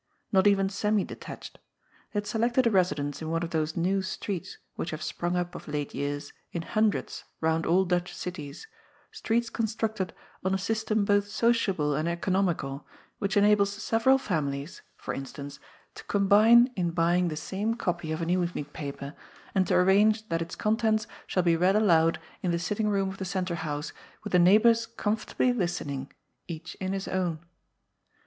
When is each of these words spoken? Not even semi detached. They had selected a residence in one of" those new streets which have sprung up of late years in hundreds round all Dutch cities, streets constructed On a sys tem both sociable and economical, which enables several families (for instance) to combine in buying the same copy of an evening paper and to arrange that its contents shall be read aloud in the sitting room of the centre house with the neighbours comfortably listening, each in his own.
Not 0.31 0.47
even 0.47 0.67
semi 0.67 1.03
detached. 1.03 1.59
They 2.11 2.17
had 2.17 2.25
selected 2.25 2.65
a 2.65 2.71
residence 2.71 3.21
in 3.21 3.29
one 3.29 3.43
of" 3.43 3.51
those 3.51 3.77
new 3.77 4.01
streets 4.01 4.57
which 4.75 4.89
have 4.89 5.03
sprung 5.03 5.35
up 5.35 5.53
of 5.53 5.67
late 5.67 5.93
years 5.93 6.33
in 6.51 6.63
hundreds 6.63 7.23
round 7.39 7.67
all 7.67 7.85
Dutch 7.85 8.15
cities, 8.15 8.67
streets 9.11 9.51
constructed 9.51 10.11
On 10.43 10.55
a 10.55 10.57
sys 10.57 10.83
tem 10.83 11.05
both 11.05 11.27
sociable 11.27 11.93
and 11.93 12.09
economical, 12.09 12.87
which 13.19 13.37
enables 13.37 13.73
several 13.73 14.17
families 14.17 14.81
(for 14.97 15.13
instance) 15.13 15.59
to 15.93 16.03
combine 16.05 16.71
in 16.75 16.89
buying 16.89 17.27
the 17.27 17.35
same 17.35 17.75
copy 17.75 18.11
of 18.11 18.23
an 18.23 18.29
evening 18.31 18.65
paper 18.65 19.13
and 19.53 19.67
to 19.67 19.75
arrange 19.75 20.27
that 20.29 20.41
its 20.41 20.55
contents 20.55 21.05
shall 21.27 21.43
be 21.43 21.55
read 21.55 21.75
aloud 21.75 22.19
in 22.41 22.49
the 22.49 22.57
sitting 22.57 22.89
room 22.89 23.07
of 23.09 23.17
the 23.19 23.23
centre 23.23 23.53
house 23.53 23.93
with 24.23 24.33
the 24.33 24.39
neighbours 24.39 24.87
comfortably 24.87 25.53
listening, 25.53 26.11
each 26.47 26.73
in 26.79 26.91
his 26.91 27.07
own. 27.07 27.39